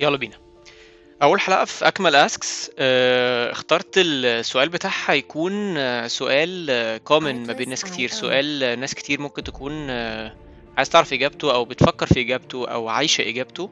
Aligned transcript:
يلا 0.00 0.16
بينا. 0.16 0.36
أول 1.22 1.40
حلقة 1.40 1.64
في 1.64 1.88
أكمل 1.88 2.14
asks 2.16 2.70
اخترت 3.50 3.94
السؤال 3.96 4.68
بتاعها 4.68 5.12
يكون 5.12 5.76
آه، 5.76 6.06
سؤال 6.06 7.00
common 7.04 7.46
ما 7.46 7.52
بين 7.52 7.68
ناس 7.68 7.84
كتير. 7.84 8.08
سؤال 8.10 8.62
آه، 8.62 8.74
ناس 8.74 8.94
كتير 8.94 9.20
ممكن 9.20 9.44
تكون 9.44 9.72
آه، 9.90 10.34
عايز 10.76 10.88
تعرف 10.88 11.12
إجابته 11.12 11.54
أو 11.54 11.64
بتفكر 11.64 12.06
في 12.06 12.20
إجابته 12.20 12.68
أو 12.68 12.88
عايشة 12.88 13.28
إجابته. 13.28 13.70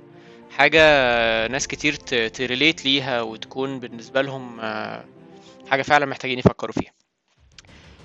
حاجة 0.51 0.81
آه، 0.83 1.49
ناس 1.49 1.67
كتير 1.67 1.95
ت 2.29 2.37
relate 2.37 2.85
ليها 2.85 3.23
وتكون 3.23 3.81
بالنسبة 3.81 4.23
لهم 4.23 4.61
آه، 4.61 5.05
حاجة 5.71 5.83
فعلا 5.83 6.07
محتاجين 6.07 6.39
يفكروا 6.39 6.73
فيها. 6.73 6.93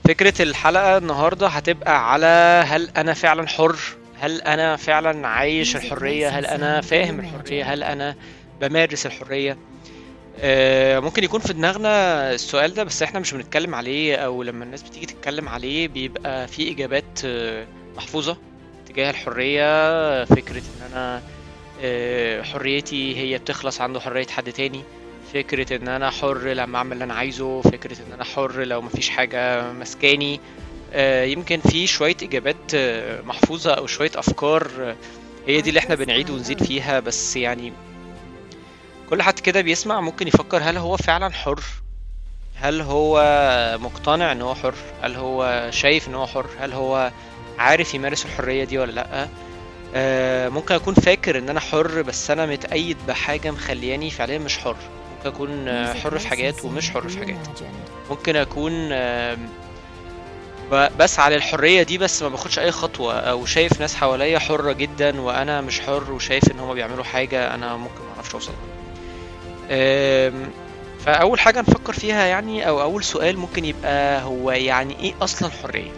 فكرة 0.07 0.41
الحلقة 0.41 0.97
النهارده 0.97 1.47
هتبقى 1.47 2.11
على 2.11 2.63
هل 2.67 2.89
أنا 2.97 3.13
فعلا 3.13 3.47
حر 3.47 3.75
هل 4.23 4.41
أنا 4.41 4.75
فعلا 4.75 5.27
عايش 5.27 5.75
الحرية؟ 5.75 6.29
هل 6.29 6.45
أنا 6.45 6.81
فاهم 6.81 7.19
الحرية؟ 7.19 7.73
هل 7.73 7.83
أنا 7.83 8.15
بمارس 8.61 9.05
الحرية؟ 9.05 9.57
آه، 10.39 10.99
ممكن 10.99 11.23
يكون 11.23 11.39
في 11.39 11.53
دماغنا 11.53 12.31
السؤال 12.31 12.73
ده 12.73 12.83
بس 12.83 13.03
إحنا 13.03 13.19
مش 13.19 13.33
بنتكلم 13.33 13.75
عليه 13.75 14.15
أو 14.15 14.43
لما 14.43 14.63
الناس 14.65 14.83
بتيجي 14.83 15.05
تتكلم 15.05 15.49
عليه 15.49 15.87
بيبقى 15.87 16.47
في 16.47 16.71
إجابات 16.71 17.19
آه، 17.25 17.65
محفوظة 17.97 18.37
تجاه 18.89 19.09
الحرية. 19.09 20.23
فكرة 20.25 20.57
إن 20.57 20.91
أنا 20.91 21.21
آه، 21.81 22.41
حريتي 22.41 23.17
هي 23.17 23.37
بتخلص 23.37 23.81
عند 23.81 23.97
حرية 23.97 24.27
حد 24.27 24.51
تاني. 24.51 24.81
فكرة 25.33 25.75
إن 25.77 25.87
أنا 25.87 26.09
حر 26.09 26.37
لما 26.47 26.77
أعمل 26.77 26.93
اللي 26.93 27.03
أنا 27.03 27.13
عايزه. 27.13 27.61
فكرة 27.61 27.97
إن 28.07 28.13
أنا 28.13 28.23
حر 28.23 28.63
لو 28.63 28.81
مفيش 28.81 29.09
حاجة 29.09 29.71
مسكاني 29.71 30.39
يمكن 31.25 31.59
في 31.59 31.87
شوية 31.87 32.15
إجابات 32.23 32.55
آه، 32.75 33.21
محفوظة 33.21 33.73
أو 33.73 33.87
شوية 33.87 34.11
أفكار 34.15 34.67
آه، 34.79 34.95
هي 35.47 35.61
دي 35.61 35.69
اللي 35.69 35.79
إحنا 35.79 35.95
بنعيد 35.95 36.29
ونزيد 36.29 36.63
فيها 36.63 36.99
بس 36.99 37.35
يعني 37.35 37.73
كل 39.09 39.21
حد 39.21 39.39
كده 39.39 39.61
بيسمع 39.61 40.01
ممكن 40.01 40.27
يفكر 40.27 40.57
هل 40.57 40.77
هو 40.77 40.97
فعلا 40.97 41.33
حر؟ 41.33 41.63
هل 42.55 42.81
هو 42.81 43.23
مقتنع 43.81 44.31
إن 44.31 44.41
هو 44.41 44.55
حر؟ 44.55 44.73
هل 45.01 45.15
هو 45.15 45.67
شايف 45.71 46.07
إن 46.07 46.15
هو 46.15 46.27
حر؟ 46.27 46.45
هل 46.59 46.73
هو 46.73 47.11
عارف 47.57 47.93
يمارس 47.93 48.25
الحرية 48.25 48.63
دي 48.63 48.77
ولا 48.77 49.27
آه، 49.95 50.49
ممكن 50.49 50.75
أكون 50.75 50.93
فاكر 50.93 51.37
إن 51.37 51.49
أنا 51.49 51.59
حر 51.59 52.01
بس 52.01 52.31
أنا 52.31 52.45
متأيد 52.45 52.97
بحاجة 53.07 53.51
مخلياني 53.51 54.09
فعليا 54.09 54.37
مش 54.37 54.57
حر. 54.57 54.75
ممكن 55.17 55.29
أكون 55.29 55.67
آه، 55.67 55.93
حر 55.93 56.19
في 56.19 56.27
حاجات 56.27 56.65
ومش 56.65 56.91
حر 56.91 57.09
في 57.09 57.17
حاجات. 57.19 57.37
ممكن 58.09 58.35
أكون 58.35 58.71
بسعى 60.71 61.35
للحرية 61.35 61.83
دي 61.83 61.97
بس 61.97 62.23
ما 62.23 62.29
باخدش 62.29 62.59
أي 62.59 62.71
خطوة. 62.71 63.13
أو 63.19 63.45
شايف 63.45 63.81
ناس 63.81 63.95
حواليا 63.95 64.39
حرة 64.39 64.71
جدا 64.71 65.21
وأنا 65.21 65.61
مش 65.61 65.79
حر 65.81 66.11
وشايف 66.11 66.51
إن 66.51 66.59
هما 66.59 66.73
بيعملوا 66.73 67.03
حاجة 67.03 67.53
أنا 67.55 67.77
ممكن 67.77 68.01
ما 68.03 68.13
أعرفش 68.15 68.33
أوصل 68.33 68.53
فأول 71.05 71.39
حاجة 71.39 71.59
نفكر 71.59 71.93
فيها 71.93 72.25
يعني 72.25 72.67
أو 72.67 72.81
أول 72.81 73.03
سؤال 73.03 73.37
ممكن 73.37 73.65
يبقى 73.65 74.21
هو 74.23 74.51
يعني 74.51 74.99
إيه 74.99 75.13
أصلا 75.21 75.49
حرية 75.63 75.91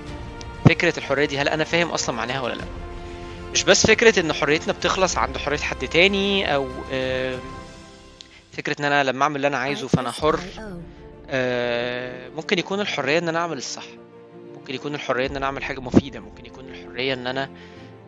فكرة 0.70 0.94
الحرية 0.98 1.26
دي 1.26 1.38
هل 1.40 1.50
أنا 1.50 1.64
فاهم 1.64 1.90
أصلا 1.90 2.16
معناها 2.16 2.42
ولا 2.42 2.54
لأ؟ 2.54 2.66
مش 3.54 3.64
بس 3.64 3.88
فكرة 3.88 4.20
إن 4.20 4.34
حريتنا 4.34 4.74
بتخلص 4.74 5.18
عند 5.18 5.38
حرية 5.38 5.58
حد 5.58 5.88
تاني 5.88 6.56
أو 6.56 6.68
أم، 6.94 7.40
فكرة 8.58 8.76
إن 8.80 8.86
أنا 8.86 9.04
لما 9.04 9.24
أعمل 9.24 9.36
اللي 9.36 9.48
أنا 9.48 9.58
عايزه 9.58 9.88
فأنا 9.88 10.12
حر. 10.12 10.40
آه، 11.30 12.30
ممكن 12.36 12.60
يكون 12.60 12.80
الحرية 12.80 13.18
إن 13.18 13.28
أنا 13.30 13.40
أعمل 13.40 13.58
الصح. 13.58 13.84
ممكن 14.66 14.76
يكون 14.76 14.96
الحرية 14.96 15.28
إن 15.28 15.36
أنا 15.36 15.46
أعمل 15.46 15.64
حاجة 15.64 15.80
مفيدة 15.80 16.20
ممكن 16.20 16.46
يكون 16.46 16.66
الحرية 16.66 17.14
إن 17.14 17.28
أنا 17.28 17.50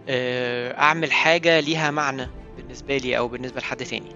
آه، 0.10 0.80
أعمل 0.80 1.12
حاجة 1.12 1.60
ليها 1.60 1.92
معنى 1.92 2.28
بالنسبة 2.58 2.98
لي 2.98 3.18
أو 3.18 3.28
بالنسبة 3.28 3.62
لحد 3.62 3.86
تاني. 3.86 4.12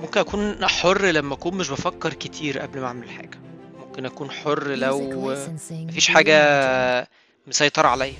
ممكن 0.00 0.20
أكون 0.20 0.68
حر 0.68 1.06
لما 1.06 1.34
أكون 1.34 1.54
مش 1.54 1.70
بفكر 1.70 2.14
كتير 2.14 2.58
قبل 2.58 2.80
ما 2.80 2.86
أعمل 2.86 3.10
حاجة. 3.10 3.38
ممكن 3.78 4.06
أكون 4.06 4.30
حر 4.30 4.68
لو 4.68 5.34
مفيش 5.70 6.08
حاجة 6.08 7.08
مسيطرة 7.46 7.88
عليا. 7.88 8.14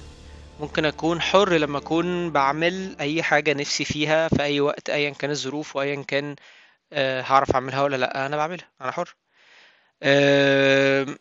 ممكن 0.60 0.84
أكون 0.84 1.20
حر 1.20 1.52
لما 1.52 1.78
أكون 1.78 2.30
بعمل 2.30 2.96
أي 3.00 3.22
حاجة 3.22 3.52
نفسي 3.52 3.84
فيها 3.84 4.28
في 4.28 4.42
أي 4.42 4.60
وقت 4.60 4.90
ايا 4.90 5.10
كان 5.10 5.30
الظروف 5.30 5.76
وايا 5.76 6.02
كان 6.02 6.36
آه، 6.92 7.22
هعرف 7.22 7.50
أعملها 7.50 7.82
ولا 7.82 7.96
لأ. 7.96 8.26
أنا 8.26 8.36
بعملها 8.36 8.68
أنا 8.80 8.90
حر. 8.90 9.14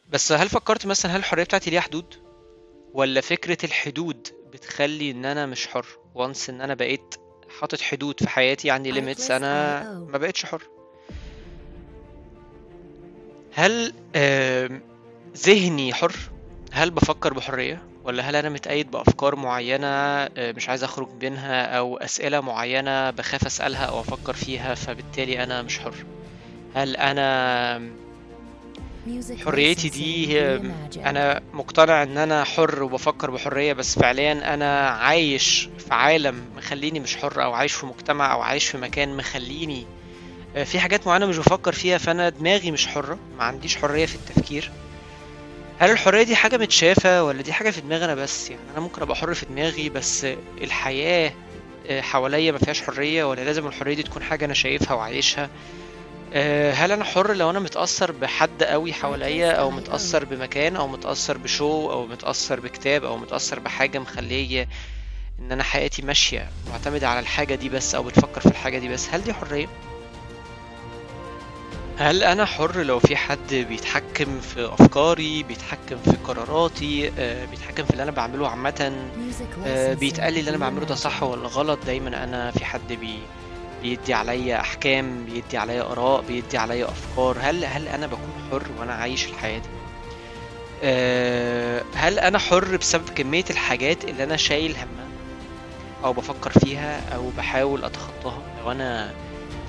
بس 0.10 0.32
هل 0.32 0.50
فكرت 0.50 0.86
مثلا 0.86 1.12
هل 1.12 1.20
الحرية 1.20 1.44
بتاعتي 1.44 1.70
ليها 1.70 1.82
حدود؟ 1.82 2.16
ولا 2.94 3.22
فكرة 3.22 3.58
الحدود 3.64 4.28
بتخلي 4.54 5.12
إن 5.12 5.26
أنا 5.26 5.46
مش 5.46 5.68
حر؟ 5.68 5.86
once 6.16 6.50
إن 6.50 6.62
أنا 6.62 6.74
بقيت 6.74 7.16
حاطط 7.60 7.82
حدود 7.82 8.20
في 8.20 8.30
حياتي 8.30 8.72
عندي 8.72 8.92
limits 8.92 9.32
أنا 9.32 9.84
ما 10.12 10.18
بقتش 10.18 10.46
حر. 10.46 10.64
هل 13.54 13.94
ذهني 15.38 15.94
حر؟ 15.94 16.16
هل 16.72 16.92
بفكر 16.92 17.34
بحرية؟ 17.34 17.82
ولا 18.04 18.24
هل 18.24 18.36
أنا 18.36 18.50
متقيد 18.50 18.92
بأفكار 18.92 19.36
معينة 19.36 19.88
آه، 19.88 20.52
مش 20.52 20.70
عايز 20.70 20.84
أخرج 20.84 21.24
منها 21.26 21.78
أو 21.78 21.98
أسئلة 21.98 22.40
معينة 22.42 23.10
بخاف 23.10 23.46
أسألها 23.46 23.86
أو 23.86 24.00
أفكر 24.00 24.34
فيها 24.34 24.76
فبالتالي 24.76 25.44
أنا 25.44 25.62
مش 25.62 25.80
حر؟ 25.80 26.06
هل 26.76 26.96
أنا 26.96 27.80
حريتي 29.46 29.90
دي 29.90 30.40
أنا 31.10 31.42
مقتنع 31.54 32.04
إن 32.04 32.18
أنا 32.18 32.44
حر 32.44 32.84
وبفكر 32.84 33.32
بحرية 33.32 33.74
بس 33.74 34.00
فعليا 34.00 34.54
أنا 34.54 34.90
عايش 34.90 35.70
في 35.88 35.94
عالم 35.94 36.46
مخليني 36.58 37.00
مش 37.00 37.18
حر 37.18 37.44
أو 37.44 37.54
عايش 37.54 37.74
في 37.74 37.86
مجتمع 37.86 38.34
أو 38.34 38.42
عايش 38.42 38.68
في 38.68 38.78
مكان 38.78 39.18
مخليني 39.18 39.86
آه، 40.56 40.64
في 40.64 40.80
حاجات 40.80 41.08
معينة 41.08 41.26
مش 41.26 41.38
بفكر 41.38 41.72
فيها 41.74 41.98
فأنا 41.98 42.30
دماغي 42.30 42.72
مش 42.72 42.88
حرة 42.88 43.20
ما 43.38 43.44
عنديش 43.44 43.78
حرية 43.78 44.06
في 44.06 44.16
التفكير. 44.16 44.72
هل 45.80 45.92
الحرية 45.92 46.24
دي 46.24 46.36
حاجة 46.36 46.58
متشافة 46.58 47.24
ولا 47.24 47.42
دي 47.42 47.54
حاجة 47.54 47.70
في 47.70 47.82
دماغي؟ 47.82 48.06
أنا 48.06 48.16
بس 48.16 48.50
يعني 48.50 48.62
أنا 48.72 48.80
ممكن 48.80 49.02
أبقى 49.02 49.16
حر 49.16 49.34
في 49.34 49.46
دماغي 49.46 49.90
بس 49.90 50.28
الحياة 50.62 51.34
آه، 51.88 52.02
حواليا 52.02 52.52
ما 52.52 52.58
فيهاش 52.58 52.82
حرية 52.82 53.24
ولا 53.24 53.42
لازم 53.42 53.68
الحرية 53.68 53.94
دي 53.96 54.04
تكون 54.04 54.24
حاجة 54.24 54.46
أنا 54.46 54.54
شايفها 54.54 54.94
وعايشها. 54.94 55.50
هل 56.74 56.92
أنا 56.92 57.04
حر 57.04 57.34
لو 57.34 57.50
أنا 57.50 57.60
متأثر 57.60 58.12
بحد 58.12 58.64
قوي 58.64 58.94
حواليا 58.94 59.52
أو 59.52 59.72
متأثر 59.72 60.26
بمكان 60.26 60.76
أو 60.76 60.88
متأثر 60.88 61.38
بشو 61.38 61.92
أو 61.92 62.06
متأثر 62.06 62.60
بكتاب 62.60 63.04
أو 63.04 63.18
متأثر 63.18 63.60
بحاجة 63.60 64.00
مخلية 64.00 64.68
إن 65.40 65.52
أنا 65.52 65.64
حياتي 65.64 66.02
ماشية 66.02 66.50
معتمدة 66.72 67.10
على 67.10 67.20
الحاجة 67.20 67.56
دي 67.56 67.70
بس 67.70 67.96
أو 67.96 68.04
بتفكر 68.04 68.42
في 68.42 68.48
الحاجة 68.48 68.80
دي 68.80 68.88
بس 68.90 69.10
هل 69.12 69.22
دي 69.24 69.34
حرية؟ 69.34 69.68
هل 71.98 72.24
أنا 72.24 72.46
حر 72.46 72.82
لو 72.84 73.00
في 73.00 73.16
حد 73.16 73.54
بيتحكم 73.54 74.40
في 74.40 74.66
أفكاري 74.66 75.44
بيتحكم 75.44 75.98
في 76.06 76.12
قراراتي 76.24 77.12
آه، 77.20 77.46
بيتحكم 77.46 77.84
في 77.84 77.92
اللي 77.92 78.04
أنا 78.04 78.12
بعمله 78.12 78.48
عامة 78.50 78.94
آه، 79.66 79.94
بيتقال 79.94 80.34
لي 80.34 80.40
اللي 80.40 80.50
أنا 80.50 80.58
بعمله 80.58 80.86
ده 80.86 80.96
صح 80.96 81.24
ولا 81.24 81.48
غلط 81.48 81.80
دايما 81.86 82.24
أنا 82.24 82.52
في 82.52 82.66
حد 82.66 82.94
بي 82.94 83.20
بيدي 83.82 84.14
عليا 84.14 84.60
أحكام 84.60 85.26
بيدي 85.26 85.58
عليا 85.58 85.82
آراء 85.92 86.22
بيدي 86.22 86.58
عليا 86.58 86.86
أفكار. 86.86 87.38
هل 87.42 87.66
هل 87.66 87.88
أنا 87.88 88.08
بكون 88.08 88.50
حر 88.52 88.64
وأنا 88.80 88.94
عايش 88.94 89.26
الحياة 89.26 89.58
دي؟ 89.60 89.70
أه 90.84 91.84
هل 91.96 92.20
أنا 92.20 92.40
حر 92.40 92.78
بسبب 92.78 93.10
كمية 93.10 93.46
الحاجات 93.50 94.06
اللي 94.06 94.24
أنا 94.24 94.38
شايل 94.38 94.72
همها 94.72 95.08
أو 96.04 96.14
بفكر 96.14 96.52
فيها 96.52 97.16
أو 97.16 97.30
بحاول 97.38 97.84
أتخطاها؟ 97.86 98.42
لو 98.64 98.72
أنا 98.72 99.14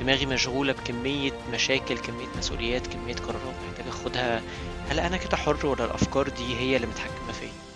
دماغي 0.00 0.26
مشغولة 0.26 0.72
بكمية 0.72 1.32
مشاكل 1.52 1.98
كمية 1.98 2.26
مسؤوليات 2.38 2.86
كمية 2.86 3.14
قرارات 3.14 3.54
محتاج 3.68 3.88
أخدها 3.88 4.42
هل 4.90 5.00
أنا 5.00 5.16
كده 5.16 5.36
حر 5.36 5.66
ولا 5.66 5.84
الأفكار 5.84 6.28
دي 6.28 6.56
هي 6.56 6.76
اللي 6.76 6.86
متحكمة 6.86 7.32
فيا؟ 7.40 7.67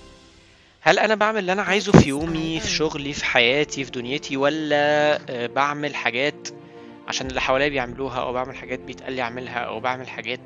هل 0.84 0.98
أنا 0.98 1.15
بعمل 1.15 1.38
اللي 1.38 1.53
أنا 1.53 1.62
عايزه 1.62 1.93
في 1.93 2.09
يومي 2.09 2.60
في 2.60 2.70
شغلي 2.70 3.12
في 3.12 3.25
حياتي 3.25 3.84
في 3.84 3.90
دنيتي 3.90 4.37
ولا 4.37 5.19
آه، 5.31 5.46
بعمل 5.46 5.94
حاجات 5.94 6.49
عشان 7.08 7.26
اللي 7.26 7.40
حواليا 7.40 7.69
بيعملوها 7.69 8.20
أو 8.20 8.32
بعمل 8.32 8.56
حاجات 8.56 8.79
بيتقال 8.79 9.12
لي 9.12 9.23
أعملها 9.23 9.58
أو 9.58 9.81
بعمل 9.81 10.08
حاجات 10.08 10.40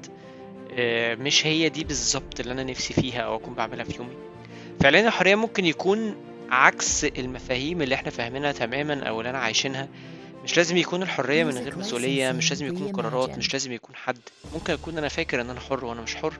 آه، 0.72 1.14
مش 1.14 1.46
هي 1.46 1.68
دي 1.68 1.84
بالظبط 1.84 2.40
اللي 2.40 2.52
أنا 2.52 2.64
نفسي 2.64 2.94
فيها 2.94 3.20
أو 3.20 3.36
أكون 3.36 3.54
بعملها 3.54 3.84
في 3.84 3.96
يومي؟ 3.96 4.14
فعليا 4.80 5.06
الحرية 5.06 5.34
ممكن 5.34 5.64
يكون 5.64 6.16
عكس 6.50 7.04
المفاهيم 7.04 7.82
اللي 7.82 7.94
إحنا 7.94 8.10
فاهمينها 8.10 8.52
تماما 8.52 9.08
أو 9.08 9.20
اللي 9.20 9.30
أنا 9.30 9.38
عايشينها. 9.38 9.88
مش 10.44 10.56
لازم 10.56 10.76
يكون 10.76 11.02
الحرية 11.02 11.44
من 11.44 11.58
غير 11.58 11.78
مسؤولية 11.78 12.32
مش 12.32 12.50
لازم 12.50 12.66
يكون 12.66 12.88
قرارات 12.92 13.38
مش 13.38 13.52
لازم 13.52 13.72
يكون 13.72 13.96
حد. 13.96 14.18
ممكن 14.54 14.72
أكون 14.72 14.98
أنا 14.98 15.08
فاكر 15.08 15.40
إن 15.40 15.50
أنا 15.50 15.60
حر 15.60 15.84
وأنا 15.84 16.00
مش 16.00 16.16
حر. 16.16 16.34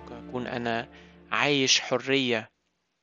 ممكن 0.00 0.28
أكون 0.28 0.46
أنا 0.46 0.88
عايش 1.32 1.80
حرية 1.80 2.51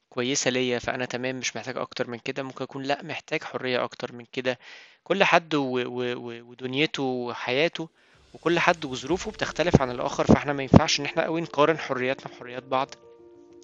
كويسة 0.10 0.52
ليا 0.52 0.80
فأنا 0.80 1.06
تمام 1.06 1.36
مش 1.36 1.56
محتاج 1.56 1.78
أكتر 1.78 2.10
من 2.10 2.20
كده. 2.20 2.44
ممكن 2.44 2.64
أكون 2.64 2.84
لأ 2.84 3.04
محتاج 3.04 3.44
حرية 3.44 3.84
أكتر 3.84 4.14
من 4.14 4.26
كده. 4.34 4.60
كل 5.04 5.24
حد 5.24 5.56
و... 5.56 5.62
و... 5.62 6.14
و... 6.16 6.50
ودنيته 6.50 7.04
وحياته 7.04 7.90
وكل 8.34 8.60
حد 8.60 8.86
وظروفه 8.86 9.32
بتختلف 9.32 9.82
عن 9.82 9.92
الآخر 9.92 10.24
فإحنا 10.26 10.54
ما 10.54 10.64
ينفعش 10.64 11.00
إن 11.00 11.06
إحنا 11.06 11.24
قوي 11.24 11.42
نقارن 11.42 11.78
حرياتنا 11.78 12.32
بحريات 12.34 12.64
بعض 12.64 12.90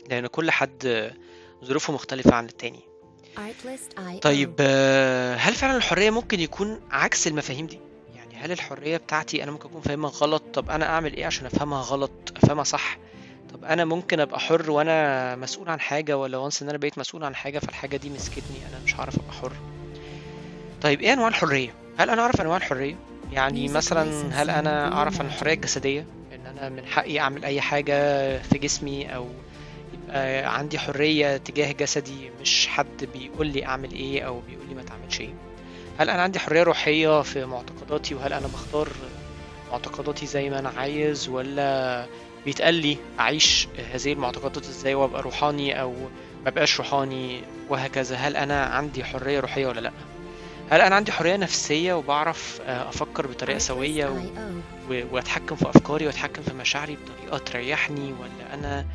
لأن 0.10 0.28
كل 0.28 0.52
حد 0.52 1.12
ظروفه 1.64 1.94
مختلفة 1.94 2.36
عن 2.36 2.46
التاني. 2.46 2.80
طيب 4.22 4.62
هل 5.40 5.54
فعلا 5.54 5.78
الحرية 5.78 6.10
ممكن 6.10 6.40
يكون 6.40 6.82
عكس 6.92 7.28
المفاهيم 7.28 7.68
دي؟ 7.68 7.80
يعني 8.16 8.36
هل 8.36 8.52
الحرية 8.52 8.98
بتاعتي 8.98 9.44
أنا 9.44 9.52
ممكن 9.52 9.70
أكون 9.70 9.82
فاهمها 9.82 10.10
غلط؟ 10.10 10.44
طب 10.54 10.70
أنا 10.70 10.86
أعمل 10.86 11.14
إيه 11.14 11.26
عشان 11.26 11.46
أفهمها 11.46 11.82
غلط 11.82 12.12
أفهمها 12.36 12.64
صح؟ 12.64 12.98
أنا 13.70 13.86
ممكن 13.86 14.20
أبقى 14.20 14.40
حر 14.40 14.72
وأنا 14.72 15.36
مسؤول 15.36 15.70
عن 15.70 15.80
حاجة 15.80 16.18
ولا 16.18 16.38
وانس 16.38 16.62
إن 16.62 16.70
أنا 16.70 16.78
بقيت 16.78 16.98
مسؤول 16.98 17.24
عن 17.24 17.36
حاجة 17.36 17.60
فالحاجة 17.60 17.98
دي 17.98 18.10
مسكتني 18.10 18.58
أنا 18.70 18.80
مش 18.86 18.96
هعرف 18.96 19.16
أبقى 19.20 19.34
حر 19.34 19.52
طيب 20.82 21.02
إيه 21.02 21.14
أنواع 21.14 21.28
الحرية؟ 21.28 21.74
هل 21.98 22.10
أنا 22.10 22.22
أعرف 22.22 22.42
أنواع 22.42 22.58
الحرية؟ 22.58 22.96
يعني 23.32 23.68
مثلا 23.68 24.32
هل 24.42 24.50
أنا 24.50 24.94
أعرف 24.94 25.20
عن 25.20 25.26
الحرية 25.26 25.54
الجسدية؟ 25.54 26.06
إن 26.36 26.46
أنا 26.58 26.70
من 26.70 26.86
حقي 26.86 27.20
أعمل 27.20 27.46
أي 27.46 27.62
حاجة 27.62 27.94
في 28.42 28.58
جسمي 28.58 29.16
أو 29.16 29.28
يبقى 29.94 30.58
عندي 30.58 30.80
حرية 30.80 31.38
تجاه 31.38 31.72
جسدي 31.72 32.32
مش 32.42 32.68
حد 32.68 33.08
بيقول 33.14 33.48
لي 33.48 33.66
أعمل 33.66 33.92
إيه 33.92 34.22
أو 34.22 34.40
بيقول 34.40 34.68
لي 34.70 34.76
ما 34.76 34.84
تعملش 34.84 35.22
إيه 35.22 35.34
هل 36.00 36.10
أنا 36.10 36.22
عندي 36.22 36.40
حرية 36.40 36.64
روحية 36.64 37.22
في 37.22 37.46
معتقداتي 37.46 38.16
وهل 38.16 38.34
أنا 38.34 38.48
بختار 38.48 38.90
معتقداتي 39.72 40.26
زي 40.26 40.50
ما 40.50 40.60
أنا 40.60 40.70
عايز 40.78 41.30
ولا 41.30 42.06
بيتقال 42.46 42.74
لي 42.74 42.98
أعيش 43.20 43.68
هذه 43.94 44.14
المعتقدات 44.14 44.66
إزاي 44.68 44.96
وأبقى 44.96 45.22
روحاني 45.22 45.82
أو 45.82 45.94
ما 46.46 46.50
بقاش 46.50 46.78
روحاني 46.80 47.42
وهكذا. 47.70 48.16
هل 48.16 48.36
أنا 48.36 48.66
عندي 48.66 49.04
حرية 49.04 49.40
روحية 49.40 49.68
ولا 49.68 49.80
لأ؟ 49.80 49.92
هل 50.70 50.82
أنا 50.82 50.96
عندي 50.96 51.12
حرية 51.12 51.36
نفسية 51.36 51.94
وبعرف 51.94 52.62
أفكر 52.68 53.28
بطريقة 53.28 53.60
سوية 53.60 54.06
و... 54.10 54.18
و... 54.90 55.04
وأتحكم 55.12 55.56
في 55.56 55.70
أفكاري 55.70 56.06
وأتحكم 56.06 56.42
في 56.42 56.54
مشاعري 56.54 56.98
بطريقة 57.06 57.38
تريحني 57.38 58.14
ولا 58.14 58.54
أنا 58.54 58.86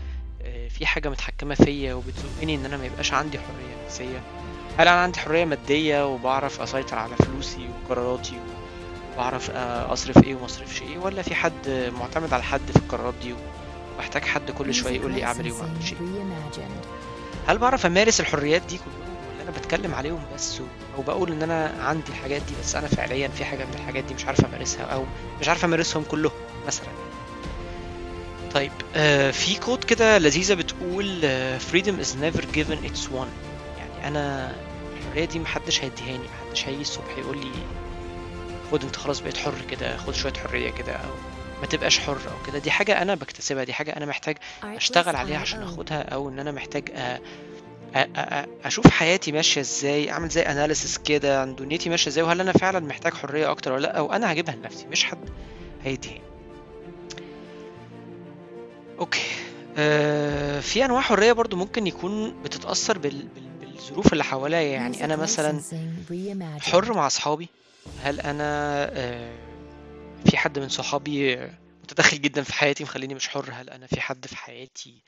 في 0.70 0.86
حاجة 0.86 1.08
متحكمة 1.08 1.54
فيا 1.54 1.94
وبتزقني 1.94 2.54
إن 2.54 2.64
أنا 2.64 2.76
ما 2.76 2.86
يبقاش 2.86 3.12
عندي 3.12 3.38
حرية 3.38 3.84
نفسية؟ 3.86 4.22
هل 4.78 4.88
أنا 4.88 5.02
عندي 5.02 5.18
حرية 5.18 5.44
مادية 5.44 6.06
وبعرف 6.06 6.60
أسيطر 6.60 6.98
على 6.98 7.16
فلوسي 7.16 7.68
وقراراتي 7.68 8.32
وبعرف 8.36 8.59
أصرف 9.92 10.24
إيه 10.24 10.34
وما 10.34 10.44
أصرفش 10.46 10.82
إيه 10.82 10.98
ولا 10.98 11.22
في 11.22 11.34
حد 11.34 11.90
معتمد 12.00 12.32
على 12.32 12.42
حد 12.42 12.70
في 12.70 12.76
القرارات 12.76 13.14
دي 13.22 13.34
وبحتاج 13.96 14.24
حد 14.24 14.50
كل 14.50 14.74
شوية 14.74 14.92
يقول 14.96 15.12
لي 15.12 15.24
أعمل 15.24 15.44
إيه 15.44 15.52
وما 15.52 15.62
أعملش 15.68 15.92
إيه؟ 15.92 15.98
هل 17.46 17.58
بعرف 17.58 17.86
أمارس 17.86 18.20
الحريات 18.20 18.62
دي 18.62 18.78
كلهم؟ 18.78 19.10
ولا 19.34 19.42
أنا 19.42 19.50
بتكلم 19.50 19.94
عليهم 19.94 20.20
بس 20.34 20.60
أو 20.96 21.02
بقول 21.02 21.32
إن 21.32 21.42
أنا 21.42 21.74
عندي 21.80 22.08
الحاجات 22.08 22.42
دي 22.42 22.52
بس 22.62 22.76
أنا 22.76 22.86
فعليا 22.88 23.28
في 23.28 23.44
حاجة 23.44 23.64
من 23.64 23.74
الحاجات 23.74 24.04
دي 24.04 24.14
مش 24.14 24.26
عارف 24.26 24.44
أمارسها 24.44 24.84
أو 24.84 25.04
مش 25.40 25.48
عارف 25.48 25.64
أمارسهم 25.64 26.02
كلهم 26.02 26.32
مثلا. 26.66 26.88
طيب 28.54 28.72
آه 28.96 29.30
في 29.30 29.58
كود 29.58 29.84
كده 29.84 30.18
لذيذة 30.18 30.54
بتقول 30.54 31.20
آه 31.24 31.58
freedom 31.58 32.04
is 32.04 32.08
never 32.22 32.40
given 32.56 32.88
it's 32.90 33.06
won 33.12 33.28
يعني 33.78 34.06
أنا 34.08 34.52
الحرية 35.06 35.24
دي 35.24 35.38
محدش 35.38 35.84
هيديهاني 35.84 36.24
محدش 36.44 36.68
هيجي 36.68 36.80
الصبح 36.82 37.18
يقول 37.18 37.38
لي 37.38 37.50
خد 38.72 38.84
انت 38.84 38.96
خلاص 38.96 39.20
بقيت 39.20 39.36
حر 39.36 39.54
كده 39.70 39.96
خد 39.96 40.14
شوية 40.14 40.32
حرية 40.32 40.70
كده 40.70 40.92
أو 40.92 41.10
ما 41.60 41.66
تبقاش 41.66 41.98
حر 41.98 42.12
أو 42.12 42.46
كده. 42.46 42.58
دي 42.58 42.70
حاجة 42.70 43.02
أنا 43.02 43.14
بكتسبها 43.14 43.64
دي 43.64 43.72
حاجة 43.72 43.96
أنا 43.96 44.06
محتاج 44.06 44.36
أشتغل 44.64 45.16
عليها 45.16 45.38
عشان 45.38 45.62
أخدها 45.62 46.02
أو 46.02 46.28
إن 46.28 46.38
أنا 46.38 46.52
محتاج 46.52 46.90
أ... 46.94 47.18
أ... 47.94 48.08
أ... 48.16 48.46
أشوف 48.64 48.86
حياتي 48.86 49.32
ماشية 49.32 49.60
إزاي 49.60 50.10
أعمل 50.10 50.28
زي 50.28 50.42
أناليسيس 50.42 50.98
كده 50.98 51.40
عن 51.40 51.54
دنيتي 51.54 51.90
ماشية 51.90 52.10
إزاي 52.10 52.24
وهل 52.24 52.40
أنا 52.40 52.52
فعلا 52.52 52.80
محتاج 52.80 53.14
حرية 53.14 53.50
أكتر 53.50 53.72
ولا 53.72 53.82
لأ؟ 53.82 53.98
أو 53.98 54.12
أنا 54.12 54.32
هجيبها 54.32 54.54
لنفسي 54.54 54.86
مش 54.86 55.04
حد 55.04 55.28
هيديهاني 55.84 56.20
أوكي. 58.98 59.20
آه 59.76 60.60
في 60.60 60.84
أنواع 60.84 61.00
حرية 61.00 61.32
برضو 61.32 61.56
ممكن 61.56 61.86
يكون 61.86 62.42
بتتأثر. 62.42 62.98
بال... 62.98 63.28
بالظروف 63.60 64.12
اللي 64.12 64.24
حواليا. 64.24 64.60
يعني 64.60 65.04
أنا 65.04 65.16
مثلا 65.16 65.60
حر 66.60 66.92
مع 66.92 67.06
أصحابي. 67.06 67.48
هل 68.02 68.20
أنا 68.20 68.84
آه 68.92 69.32
في 70.30 70.36
حد 70.36 70.58
من 70.58 70.68
صحابي 70.68 71.36
متدخل 71.82 72.20
جدا 72.20 72.42
في 72.42 72.52
حياتي 72.54 72.84
مخليني 72.84 73.14
مش 73.14 73.28
حر؟ 73.28 73.50
هل 73.52 73.70
أنا 73.70 73.86
في 73.86 74.00
حد 74.00 74.26
في 74.26 74.36
حياتي 74.36 75.02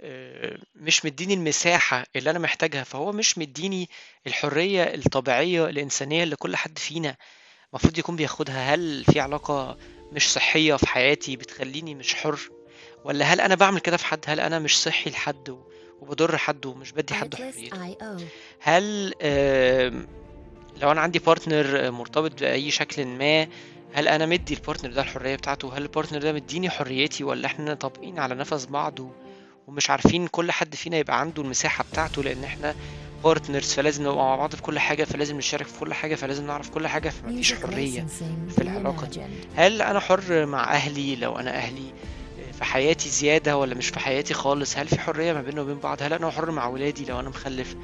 آه 0.00 0.58
مش 0.74 1.04
مديني 1.04 1.34
المساحة 1.34 2.04
اللي 2.16 2.30
أنا 2.30 2.38
محتاجها 2.38 2.84
فهو 2.84 3.12
مش 3.12 3.38
مديني 3.38 3.88
الحرية 4.26 4.82
الطبيعية 4.82 5.68
الإنسانية 5.68 6.22
اللي 6.22 6.36
كل 6.36 6.56
حد 6.56 6.78
فينا 6.78 7.16
المفروض 7.72 7.98
يكون 7.98 8.16
بياخدها؟ 8.16 8.74
هل 8.74 9.04
في 9.04 9.20
علاقة 9.20 9.78
مش 10.12 10.32
صحية 10.32 10.74
في 10.74 10.86
حياتي 10.88 11.36
بتخليني 11.36 11.94
مش 11.94 12.14
حر؟ 12.14 12.40
ولا 13.04 13.24
هل 13.24 13.40
أنا 13.40 13.54
بعمل 13.54 13.80
كده 13.80 13.96
في 13.96 14.06
حد؟ 14.06 14.24
هل 14.26 14.40
أنا 14.40 14.58
مش 14.58 14.82
صحي 14.82 15.10
لحد 15.10 15.58
وبضر 16.00 16.36
حد 16.38 16.66
ومش 16.66 16.92
بدي 16.92 17.14
حد 17.14 17.34
حريته؟ 17.34 17.76
هل 18.60 19.14
لو 20.82 20.90
أنا 20.92 21.00
عندي 21.00 21.18
partner 21.18 21.90
مرتبط 21.90 22.40
بأي 22.40 22.70
شكل 22.70 23.06
ما 23.06 23.46
هل 23.92 24.08
أنا 24.08 24.26
مدي 24.26 24.54
ال 24.54 24.59
partner 24.59 24.92
ده 24.92 25.00
الحرية 25.02 25.36
بتاعته؟ 25.36 25.76
هل 25.78 25.82
ال 25.82 25.87
partner 25.87 26.20
ده 26.20 26.32
مديني 26.32 26.70
حريتي 26.70 27.24
ولا 27.24 27.46
إحنا 27.46 27.74
طابقين 27.74 28.18
على 28.18 28.34
نفس 28.34 28.64
بعض 28.64 28.98
ومش 29.66 29.90
عارفين 29.90 30.26
كل 30.26 30.52
حد 30.52 30.74
فينا 30.74 30.96
يبقى 30.96 31.20
عنده 31.20 31.42
المساحة 31.42 31.84
بتاعته 31.92 32.22
لأن 32.22 32.44
إحنا 32.44 32.74
بارتنرز 33.24 33.72
فلازم 33.72 34.02
نبقى 34.02 34.16
مع 34.16 34.36
بعض 34.36 34.54
في 34.54 34.62
كل 34.62 34.78
حاجة 34.78 35.04
فلازم 35.04 35.36
نشارك 35.36 35.66
في 35.66 35.80
كل 35.80 35.94
حاجة 35.94 36.14
فلازم 36.14 36.46
نعرف 36.46 36.70
كل 36.70 36.86
حاجة 36.86 37.08
فمفيش 37.08 37.54
حرية 37.54 38.06
في 38.56 38.62
العلاقة. 38.62 39.06
دي 39.06 39.20
هل 39.56 39.82
أنا 39.82 40.00
حر 40.00 40.46
مع 40.46 40.72
أهلي؟ 40.72 41.16
لو 41.16 41.38
أنا 41.38 41.56
أهلي 41.56 41.92
في 42.52 42.64
حياتي 42.64 43.08
زيادة 43.08 43.56
ولا 43.56 43.74
مش 43.74 43.88
في 43.88 44.00
حياتي 44.00 44.34
خالص 44.34 44.76
هل 44.78 44.88
في 44.88 45.00
حرية 45.00 45.32
ما 45.32 45.42
بيننا 45.42 45.62
وبين 45.62 45.78
بعض؟ 45.78 46.02
هل 46.02 46.12
أنا 46.12 46.30
حر 46.30 46.50
مع 46.50 46.66
ولادي؟ 46.66 47.04
لو 47.04 47.20
أنا 47.20 47.28
مخلف 47.28 47.76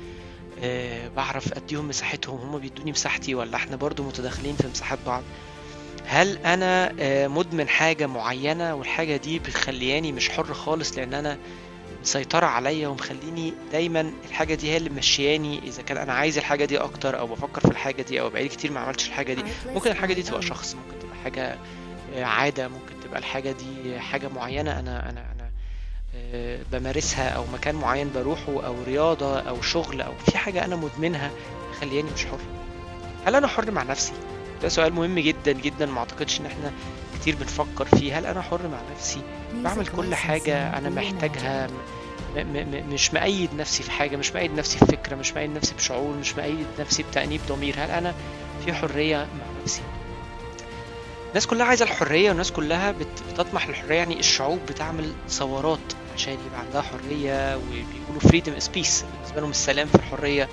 بعرف 1.16 1.52
أديهم 1.52 1.88
مساحتهم 1.88 2.40
هم 2.40 2.58
بيدوني 2.58 2.90
مساحتي 2.90 3.34
ولا 3.34 3.56
إحنا 3.56 3.76
برضو 3.76 4.02
متداخلين 4.02 4.56
في 4.56 4.68
مساحات 4.68 4.98
بعض؟ 5.06 5.22
هل 6.06 6.38
أنا 6.38 6.94
أه 7.00 7.28
مدمن 7.28 7.68
حاجة 7.68 8.06
معينة 8.06 8.74
والحاجة 8.74 9.16
دي 9.16 9.38
بتخلياني 9.38 10.12
مش 10.12 10.30
حر 10.30 10.54
خالص 10.54 10.98
لأن 10.98 11.14
أنا 11.14 11.38
مسيطرة 12.02 12.46
عليا 12.46 12.88
ومخليني 12.88 13.54
دايما 13.72 14.12
الحاجة 14.28 14.54
دي 14.54 14.70
هي 14.70 14.76
اللي 14.76 14.90
ممشياني 14.90 15.58
إذا 15.68 15.82
كان 15.82 15.96
أنا 15.96 16.12
عايز 16.12 16.38
الحاجة 16.38 16.64
دي 16.64 16.78
أكتر 16.78 17.18
أو 17.18 17.26
بفكر 17.26 17.60
في 17.60 17.68
الحاجة 17.70 18.02
دي 18.02 18.20
أو 18.20 18.30
بقالي 18.30 18.48
كتير 18.48 18.72
ما 18.72 18.80
عملتش 18.80 19.08
الحاجة 19.08 19.32
دي 19.34 19.42
ممكن 19.66 19.90
الحاجة 19.90 20.12
دي 20.14 20.22
تبقى 20.22 20.42
شخص 20.42 20.74
ممكن 20.74 20.98
تبقى 21.06 21.16
حاجة 21.24 21.58
عادة 22.26 22.68
ممكن 22.68 23.00
تبقى 23.04 23.18
الحاجة 23.18 23.52
دي 23.52 24.00
حاجة 24.00 24.28
معينة 24.28 24.78
أنا 24.80 25.10
أنا 25.10 25.24
أنا 25.32 25.41
بمارسها 26.72 27.28
أو 27.28 27.44
مكان 27.52 27.74
معين 27.74 28.10
بروحه 28.14 28.66
أو 28.66 28.74
رياضة 28.86 29.40
أو 29.40 29.62
شغل 29.62 30.00
أو 30.02 30.12
في 30.26 30.38
حاجة 30.38 30.64
أنا 30.64 30.76
مدمنها 30.76 31.30
مخلياني 31.70 32.10
مش 32.10 32.26
حر 32.26 32.38
هل 33.26 33.34
أنا 33.34 33.46
حر 33.46 33.70
مع 33.70 33.82
نفسي؟ 33.82 34.12
ده 34.62 34.68
سؤال 34.68 34.92
مهم 34.92 35.18
جدا 35.18 35.52
جدا 35.52 35.86
ما 35.86 35.98
أعتقدش 35.98 36.40
إن 36.40 36.46
إحنا 36.46 36.72
كتير 37.20 37.36
بنفكر 37.36 37.84
فيه 37.84 38.18
هل 38.18 38.26
أنا 38.26 38.42
حر 38.42 38.68
مع 38.68 38.78
نفسي؟ 38.94 39.20
بعمل 39.54 39.86
كل 39.86 40.14
حاجة 40.14 40.78
أنا 40.78 40.90
محتاجها 40.90 41.68
مش 42.92 43.14
مقيد 43.14 43.54
نفسي 43.54 43.82
في 43.82 43.90
حاجة 43.90 44.16
مش 44.16 44.32
مقيد 44.32 44.52
نفسي 44.54 44.78
في 44.78 44.86
فكرة 44.86 45.16
مش 45.16 45.32
مقيد 45.32 45.50
نفسي 45.50 45.74
بشعور 45.74 46.16
مش 46.16 46.36
مقيد 46.36 46.66
نفسي 46.78 47.02
بتأنيب 47.02 47.40
ضمير 47.48 47.74
هل 47.78 47.90
أنا 47.90 48.14
في 48.64 48.72
حرية 48.72 49.16
مع 49.16 49.62
نفسي؟ 49.62 49.82
الناس 51.28 51.46
كلها 51.46 51.66
عايزة 51.66 51.84
الحرية 51.84 52.28
والناس 52.28 52.52
كلها 52.52 52.94
بتطمح 53.32 53.68
للحرية 53.68 53.96
يعني 53.96 54.18
الشعوب 54.20 54.58
بتعمل 54.68 55.12
ثورات 55.28 55.78
عشان 56.14 56.32
يبقى 56.46 56.60
عندها 56.60 56.82
حرية 56.82 57.56
وبيقولوا 57.56 58.20
freedom 58.20 58.52
is 58.52 58.68
peace 58.68 59.04
بالنسبة 59.12 59.40
لهم 59.40 59.50
السلام 59.50 59.86
في 59.88 59.94
الحرية. 59.94 60.48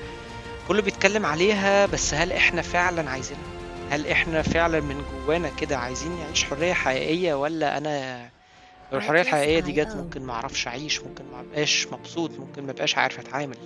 كله 0.67 0.81
بيتكلم 0.81 1.25
عليها 1.25 1.85
بس 1.85 2.13
هل 2.13 2.31
إحنا 2.31 2.61
فعلا 2.61 3.09
عايزينها؟ 3.09 3.41
هل 3.89 4.07
إحنا 4.07 4.41
فعلا 4.41 4.79
من 4.79 5.03
جوانا 5.25 5.49
كده 5.49 5.77
عايزين 5.77 6.11
نعيش 6.19 6.43
حرية 6.43 6.73
حقيقية 6.73 7.33
ولا 7.33 7.77
أنا 7.77 8.29
الحرية 8.93 9.21
الحقيقية 9.21 9.59
دي 9.59 9.71
جت 9.71 9.95
ممكن 9.95 10.21
ما 10.23 10.33
أعرفش 10.33 10.67
أعيش 10.67 11.01
ممكن 11.01 11.23
ما 11.31 11.39
أبقاش 11.39 11.87
مبسوط 11.91 12.31
ممكن 12.39 12.63
ما 12.65 12.71
أبقاش 12.71 12.97
عارف 12.97 13.19
أتعامل. 13.19 13.57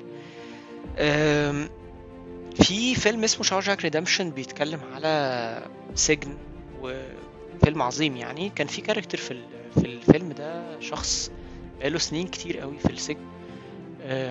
في 2.63 2.95
فيلم 2.95 3.23
اسمه 3.23 3.43
Shawshank 3.43 3.81
Redemption 3.81 4.29
بيتكلم 4.29 4.79
على 4.95 5.61
سجن 5.95 6.37
وفيلم 6.81 7.81
عظيم 7.81 8.17
يعني. 8.17 8.51
كان 8.55 8.67
في 8.67 8.81
character 8.81 9.17
في 9.17 9.41
في 9.73 9.85
الفيلم 9.85 10.31
ده 10.31 10.79
شخص 10.79 11.31
بقاله 11.79 11.97
سنين 11.97 12.27
كتير 12.27 12.59
قوي 12.59 12.79
في 12.79 12.89
السجن 12.89 13.33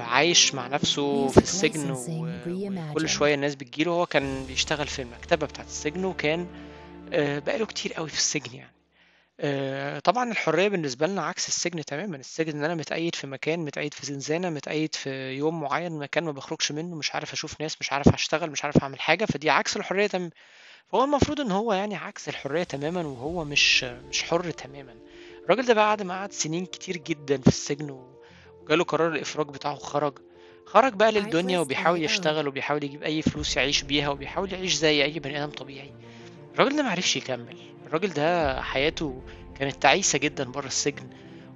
عايش 0.00 0.54
مع 0.54 0.66
نفسه 0.66 1.28
في 1.28 1.38
السجن 1.38 1.90
وكل 1.90 3.08
شوية 3.08 3.34
الناس 3.34 3.54
بتجيله. 3.54 3.92
هو 3.92 4.06
كان 4.06 4.44
بيشتغل 4.44 4.86
في 4.86 5.02
المكتبة 5.02 5.46
بتاعة 5.46 5.64
السجن 5.64 6.04
وكان 6.04 6.46
بقاله 7.12 7.66
كتير 7.66 7.92
قوي 7.92 8.08
في 8.08 8.16
السجن 8.18 8.50
يعني. 8.54 8.72
طبعا 10.00 10.30
الحرية 10.30 10.68
بالنسبة 10.68 11.06
لنا 11.06 11.22
عكس 11.22 11.48
السجن 11.48 11.84
تماما. 11.84 12.16
السجن 12.16 12.58
إن 12.58 12.64
أنا 12.64 12.74
متقيد 12.74 13.14
في 13.14 13.26
مكان 13.26 13.60
متقيد 13.60 13.94
في 13.94 14.06
زنزانة 14.06 14.50
متقيد 14.50 14.94
في 14.94 15.30
يوم 15.30 15.60
معين 15.60 15.98
مكان 15.98 16.24
ما 16.24 16.32
بخرجش 16.32 16.72
منه 16.72 16.96
مش 16.96 17.14
عارف 17.14 17.32
أشوف 17.32 17.60
ناس 17.60 17.76
مش 17.80 17.92
عارف 17.92 18.14
اشتغل 18.14 18.50
مش 18.50 18.64
عارف 18.64 18.82
أعمل 18.82 19.00
حاجة 19.00 19.24
فدي 19.24 19.50
عكس 19.50 19.76
الحرية 19.76 20.06
تماما 20.06 20.30
فهو 20.92 21.04
المفروض 21.04 21.40
إن 21.40 21.50
هو 21.50 21.72
يعني 21.72 21.96
عكس 21.96 22.28
الحرية 22.28 22.62
تماما 22.62 23.00
وهو 23.06 23.44
مش 23.44 23.84
مش 23.84 24.22
حر 24.22 24.50
تماما. 24.50 24.94
الراجل 25.44 25.66
ده 25.66 25.74
بعد 25.74 26.02
ما 26.02 26.14
قعد 26.14 26.32
سنين 26.32 26.66
كتير 26.66 26.96
جدا 26.96 27.38
في 27.40 27.46
السجن 27.48 27.90
وجاله 28.62 28.84
قرار 28.84 29.08
الإفراج 29.12 29.46
بتاعه 29.48 29.74
خرج 29.74 30.18
خرج 30.66 30.92
بقى 30.92 31.12
للدنيا 31.12 31.58
وبيحاول 31.60 32.02
يشتغل 32.04 32.48
وبيحاول 32.48 32.84
يجيب 32.84 33.02
أي 33.02 33.22
فلوس 33.22 33.56
يعيش 33.56 33.82
بيها 33.82 34.08
وبيحاول 34.08 34.52
يعيش 34.52 34.74
زي 34.74 35.04
أي 35.04 35.18
بني 35.18 35.44
آدم 35.44 35.50
طبيعي. 35.52 35.92
الراجل 36.54 36.76
ده 36.76 36.82
معرفش 36.82 37.16
يكمل. 37.16 37.56
الراجل 37.86 38.08
ده 38.08 38.62
حياته 38.62 39.22
كانت 39.58 39.82
تعيسة 39.82 40.18
جدا 40.18 40.44
بره 40.44 40.66
السجن 40.66 41.10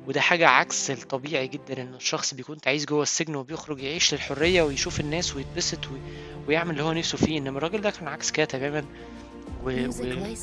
وده 0.07 0.21
حاجة 0.21 0.49
عكس 0.49 0.91
الطبيعي 0.91 1.49
جدا 1.49 1.83
إن 1.83 1.95
الشخص 1.95 2.35
بيكون 2.35 2.61
تعيس 2.61 2.85
جوه 2.85 3.03
السجن 3.03 3.35
وبيخرج 3.37 3.81
يعيش 3.81 4.15
للحرية 4.15 4.63
ويشوف 4.63 5.01
الناس 5.01 5.37
ويتبسط 5.37 5.87
وي... 5.87 6.01
ويعمل 6.49 6.71
اللي 6.71 6.83
هو 6.83 6.93
نفسه 6.93 7.19
فيه. 7.19 7.39
إنما 7.39 7.59
الراجل 7.59 7.81
ده 7.81 7.91
كان 7.91 8.09
عكس 8.09 8.31
كده 8.31 8.47
تماما. 8.47 8.85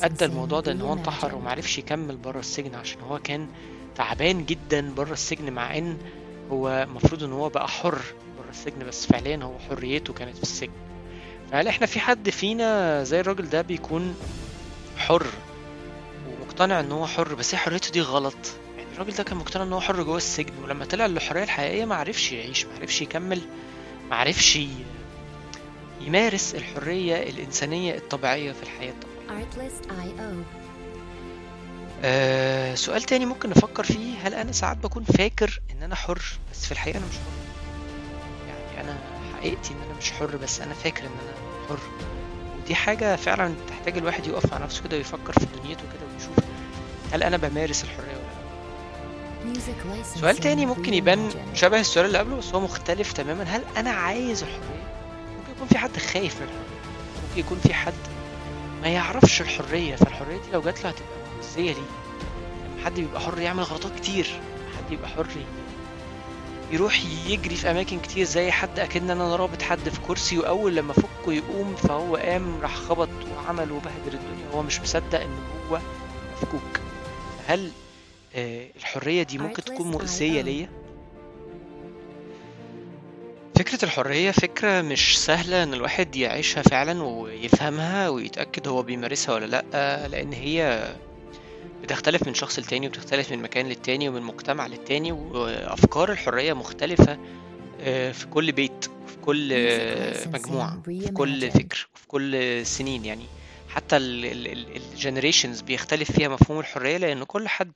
وادى 0.02 0.24
الموضوع 0.24 0.60
ده 0.60 0.72
إن 0.72 0.80
هو 0.80 0.92
انتحر 0.92 1.34
ومعرفش 1.34 1.78
يكمل 1.78 2.16
بره 2.16 2.38
السجن 2.40 2.74
عشان 2.74 3.00
هو 3.00 3.18
كان 3.18 3.48
تعبان 3.96 4.44
جدا 4.44 4.94
بره 4.94 5.12
السجن 5.12 5.52
مع 5.52 5.78
إن 5.78 5.98
هو 6.50 6.68
المفروض 6.68 7.24
إن 7.24 7.32
هو 7.32 7.48
بقى 7.48 7.68
حر 7.68 7.98
بره 8.38 8.50
السجن 8.50 8.86
بس 8.86 9.06
فعليا 9.06 9.36
هو 9.44 9.58
حريته 9.58 10.12
كانت 10.12 10.36
في 10.36 10.42
السجن. 10.42 10.72
فهل 11.52 11.68
إحنا 11.68 11.86
في 11.86 12.00
حد 12.00 12.30
فينا 12.30 13.02
زي 13.04 13.20
الراجل 13.20 13.48
ده 13.50 13.62
بيكون 13.62 14.14
حر 14.96 15.26
ومقتنع 16.28 16.80
إن 16.80 16.92
هو 16.92 17.06
حر؟ 17.06 17.34
بس 17.34 17.54
هي 17.54 17.58
حريته 17.58 17.90
دي 17.90 18.00
غلط. 18.00 18.34
يعني 18.78 18.88
الراجل 18.94 19.12
ده 19.12 19.22
كان 19.24 19.36
مقتنع 19.36 19.62
إن 19.62 19.72
هو 19.72 19.80
حر 19.80 20.02
جوه 20.02 20.16
السجن 20.16 20.52
ولما 20.62 20.84
طلع 20.84 21.06
للحريه 21.06 21.42
الحقيقية 21.42 21.84
ما 21.84 21.94
عرفش 21.94 22.32
يعيش 22.32 22.66
ما 22.66 22.72
عرفش 22.80 23.02
يكمل 23.02 23.40
ما 24.10 24.16
عرفش 24.16 24.58
يمارس 26.00 26.54
الحرية 26.54 27.22
الإنسانية 27.30 27.94
الطبيعية 27.96 28.52
في 28.52 28.62
الحياة. 28.62 28.94
الطبيعيه 29.30 30.44
آه 32.04 32.74
سؤال 32.74 33.02
تاني 33.02 33.26
ممكن 33.26 33.50
نفكر 33.50 33.84
فيه. 33.84 34.18
هل 34.18 34.34
أنا 34.34 34.52
ساعات 34.52 34.76
بكون 34.76 35.04
فاكر 35.04 35.60
إن 35.70 35.82
أنا 35.82 35.94
حر؟ 35.94 36.22
بس 36.52 36.66
في 36.66 36.72
الحقيقة 36.72 36.98
أنا 36.98 37.06
مش 37.06 37.14
حر. 37.16 37.22
يعني 38.76 38.90
أنا 38.90 38.98
حقيقتي 39.36 39.70
إن 39.74 39.78
أنا 39.88 39.98
مش 39.98 40.12
حر 40.12 40.36
بس 40.36 40.60
أنا 40.60 40.74
فاكر 40.74 41.02
إن 41.02 41.06
أنا 41.24 41.68
حر. 41.68 41.78
ودي 42.62 42.74
حاجة 42.74 43.16
فعلا 43.16 43.54
تحتاج 43.68 43.96
الواحد 43.98 44.26
يقف 44.26 44.52
مع 44.52 44.58
نفسه 44.58 44.82
كده 44.84 44.96
ويفكر 44.96 45.32
في 45.32 45.46
دنيته 45.62 45.82
كده 45.82 46.12
ويشوف 46.14 46.44
هل 47.12 47.22
أنا 47.22 47.36
بمارس 47.36 47.84
الحرية 47.84 48.06
ولا 48.06 48.16
لأ. 48.16 50.02
سؤال 50.20 50.36
تاني 50.36 50.66
ممكن 50.66 50.94
يبان 50.94 51.30
شبه 51.54 51.80
السؤال 51.80 52.06
اللي 52.06 52.18
قبله 52.18 52.36
بس 52.36 52.54
هو 52.54 52.60
مختلف 52.60 53.12
تماما. 53.12 53.42
هل 53.42 53.62
أنا 53.76 53.90
عايز 53.90 54.42
الحرية؟ 54.42 54.84
ممكن 55.38 55.52
يكون 55.56 55.68
في 55.68 55.78
حد 55.78 55.96
خايف 55.96 56.36
من 56.36 56.42
الحرية. 56.42 56.58
ممكن 57.28 57.40
يكون 57.40 57.58
في 57.58 57.74
حد 57.74 57.92
ما 58.84 58.90
يعرفش 58.90 59.40
الحرية 59.40 59.96
فالحرية 59.96 60.36
دي 60.36 60.50
لو 60.52 60.60
جات 60.62 60.84
له 60.84 60.90
هتبقى 60.90 61.08
مؤذية 61.36 61.72
ليه؟ 61.72 61.82
لما 62.74 62.84
حد 62.84 62.94
بيبقى 62.94 63.20
حر 63.20 63.38
يعمل 63.38 63.62
غلطات 63.62 63.96
كتير 63.96 64.26
حد 64.78 64.92
يبقى 64.92 65.08
حر 65.08 65.26
يروح 66.72 67.00
يجري 67.26 67.56
في 67.56 67.70
أماكن 67.70 68.00
كتير 68.00 68.24
زي 68.24 68.50
حد 68.50 68.78
أكن 68.78 69.10
أنا 69.10 69.36
رابط 69.36 69.62
حد 69.62 69.88
في 69.88 70.00
كرسي 70.00 70.38
وأول 70.38 70.74
لما 70.76 70.92
فكه 70.92 71.32
يقوم 71.32 71.74
فهو 71.76 72.16
قام 72.16 72.60
راح 72.62 72.76
خبط 72.76 73.08
وعمل 73.36 73.72
وبهدل 73.72 74.14
الدنيا 74.14 74.50
هو 74.54 74.62
مش 74.62 74.80
مصدق 74.80 75.20
إن 75.20 75.38
هو 75.70 75.78
مفكوك. 76.32 76.80
هل 77.46 77.70
آه 78.34 78.66
الحرية 78.76 79.22
دي 79.22 79.38
ممكن 79.38 79.64
تكون 79.64 79.90
مؤذية 79.90 80.42
ليا؟ 80.42 80.68
فكرة 83.56 83.84
الحرية 83.84 84.30
فكرة 84.30 84.82
مش 84.82 85.18
سهلة 85.18 85.62
إن 85.62 85.74
الواحد 85.74 86.16
يعيشها 86.16 86.62
فعلا 86.62 87.02
ويفهمها 87.02 88.08
ويتأكد 88.08 88.68
هو 88.68 88.82
بيمارسها 88.82 89.34
ولا 89.34 89.46
لأ 89.46 90.08
لأن 90.08 90.32
هي 90.32 90.88
بتختلف 91.82 92.26
من 92.26 92.34
شخص 92.34 92.58
لتاني 92.58 92.86
وبتختلف 92.86 93.32
من 93.32 93.42
مكان 93.42 93.66
للتاني 93.66 94.08
ومن 94.08 94.22
مجتمع 94.22 94.66
للتاني 94.66 95.12
وأفكار 95.12 96.12
الحرية 96.12 96.52
مختلفة 96.52 97.18
في 98.12 98.26
كل 98.30 98.52
بيت 98.52 98.86
وفي 99.04 99.16
كل 99.16 99.48
مجموعة 100.26 100.82
في 100.84 101.08
كل 101.08 101.50
فكر 101.50 101.88
وفي 101.94 102.06
كل 102.08 102.66
سنين 102.66 103.04
يعني. 103.04 103.26
حتى 103.68 103.96
ال 103.96 104.10
generations 104.10 105.60
بيختلف 105.60 106.12
فيها 106.12 106.28
مفهوم 106.28 106.60
الحرية 106.60 106.96
لأن 106.96 107.24
كل 107.24 107.48
حد 107.48 107.72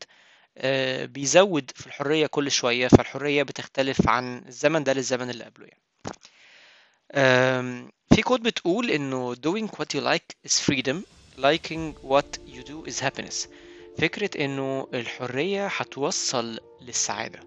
بيزود 1.06 1.70
في 1.74 1.86
الحرية 1.86 2.26
كل 2.26 2.50
شوية 2.50 2.88
فالحرية 2.88 3.42
بتختلف 3.42 4.08
عن 4.08 4.42
الزمن 4.48 4.84
ده 4.84 4.92
للزمن 4.92 5.30
اللي 5.30 5.44
قبله 5.44 5.66
يعني. 5.66 5.82
في 8.14 8.22
quote 8.22 8.42
بتقول 8.42 8.90
إنه 8.90 9.34
doing 9.34 9.68
what 9.68 9.96
you 9.96 10.00
like 10.00 10.50
is 10.50 10.60
freedom 10.60 10.96
liking 11.38 11.94
what 12.08 12.38
you 12.46 12.62
do 12.62 12.90
is 12.90 13.00
happiness. 13.00 13.48
فكرة 13.98 14.44
إنه 14.44 14.88
الحرية 14.94 15.66
هتوصل 15.66 16.60
للسعادة. 16.80 17.40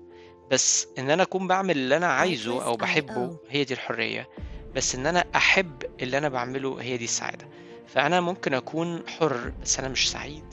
بس 0.51 0.87
إن 0.97 1.09
أنا 1.09 1.23
أكون 1.23 1.47
بعمل 1.47 1.77
اللي 1.77 1.97
أنا 1.97 2.07
عايزه 2.07 2.65
أو 2.65 2.75
بحبه 2.77 3.37
هي 3.49 3.63
دي 3.63 3.73
الحرية. 3.73 4.29
بس 4.75 4.95
إن 4.95 5.07
أنا 5.07 5.25
أحب 5.35 5.83
اللي 6.01 6.17
أنا 6.17 6.29
بعمله 6.29 6.81
هي 6.81 6.97
دي 6.97 7.03
السعادة. 7.03 7.47
فأنا 7.87 8.21
ممكن 8.21 8.53
أكون 8.53 9.09
حر 9.09 9.53
بس 9.61 9.79
أنا 9.79 9.87
مش 9.87 10.11
سعيد. 10.11 10.45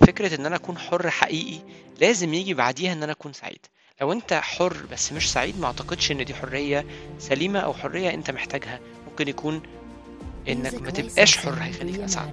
ففكرة 0.00 0.34
إن 0.34 0.46
أنا 0.46 0.56
أكون 0.56 0.78
حر 0.78 1.10
حقيقي 1.10 1.58
لازم 2.00 2.34
يجي 2.34 2.54
بعديها 2.54 2.92
إن 2.92 3.02
أنا 3.02 3.12
أكون 3.12 3.32
سعيد. 3.32 3.58
لو 4.00 4.12
أنت 4.12 4.32
حر 4.32 4.76
بس 4.92 5.12
مش 5.12 5.32
سعيد 5.32 5.60
ما 5.60 5.66
أعتقدش 5.66 6.12
إن 6.12 6.24
دي 6.24 6.34
حرية 6.34 6.86
سليمة 7.18 7.58
أو 7.58 7.74
حرية 7.74 8.10
أنت 8.14 8.30
محتاجها. 8.30 8.80
ممكن 9.10 9.28
يكون 9.28 9.62
إنك 10.48 10.74
ما 10.74 10.90
تبقاش 10.90 11.36
حر 11.38 11.54
هيخليك 11.62 12.00
أسعد. 12.00 12.26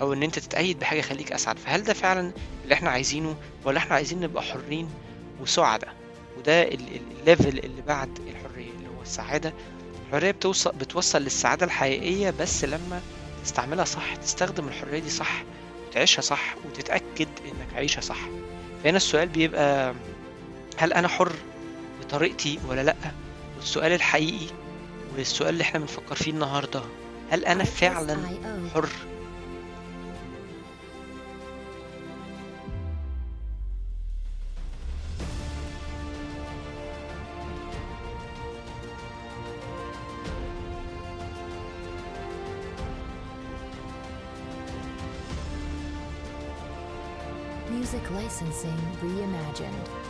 أو 0.00 0.12
إن 0.12 0.22
أنت 0.22 0.38
تتأيد 0.38 0.78
بحاجة 0.78 0.98
يخليك 0.98 1.32
أسعد. 1.32 1.58
فهل 1.58 1.84
ده 1.84 1.92
فعلا 1.94 2.32
اللي 2.64 2.74
إحنا 2.74 2.90
عايزينه؟ 2.90 3.36
ولا 3.64 3.78
إحنا 3.78 3.94
عايزين 3.94 4.20
نبقى 4.20 4.42
حرين 4.42 4.88
وسعداء؟ 5.40 5.94
وده 6.38 6.62
الليفل 6.62 7.58
اللي 7.58 7.82
بعد 7.82 8.18
الحرية 8.18 8.70
اللي 8.70 8.88
هو 8.98 9.02
السعادة. 9.02 9.52
الحرية 10.08 10.30
بتوصل 10.30 10.72
بتوصل 10.72 11.22
للسعادة 11.22 11.66
الحقيقية 11.66 12.30
بس 12.40 12.64
لما 12.64 13.00
تستعملها 13.44 13.84
صح 13.84 14.16
تستخدم 14.16 14.68
الحرية 14.68 14.98
دي 14.98 15.10
صح. 15.10 15.42
وتعيشها 15.96 16.22
صح 16.22 16.54
وتتأكد 16.64 17.28
إنك 17.44 17.76
عايشها 17.76 18.00
صح 18.00 18.18
فهنا 18.84 18.96
السؤال 18.96 19.28
بيبقى 19.28 19.94
هل 20.76 20.92
أنا 20.92 21.08
حر 21.08 21.32
بطريقتي 22.00 22.58
ولا 22.68 22.80
لأ 22.82 22.94
والسؤال 23.56 23.92
الحقيقي 23.92 24.46
والسؤال 25.16 25.48
اللي 25.50 25.62
إحنا 25.62 25.80
بنفكر 25.80 26.14
فيه 26.14 26.30
النهارده 26.30 26.82
هل 27.30 27.44
أنا 27.44 27.64
فعلا 27.64 28.18
حر؟ 28.74 28.88
Licensing 48.26 48.76
reimagined. 49.00 50.05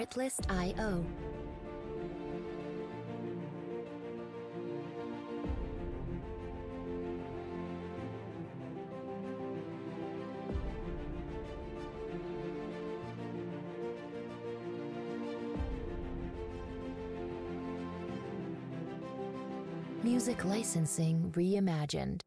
Artlist.io. 0.00 1.04
Music 20.02 20.44
licensing 20.46 21.30
reimagined. 21.36 22.22